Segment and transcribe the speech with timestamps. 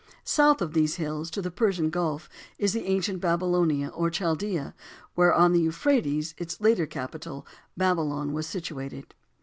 [0.23, 4.73] South of these hills to the Persian Gulf, is the ancient Babylonia, or Chaldea,
[5.13, 7.45] where, on the Euphrates, its later capital,
[7.77, 9.13] Babylon, was situated.